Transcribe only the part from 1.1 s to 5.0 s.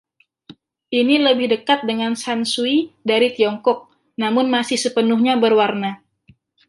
lebih dekat dengan shan shui dari Tiongkok, namun masih